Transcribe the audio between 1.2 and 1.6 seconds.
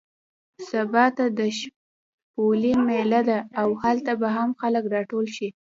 د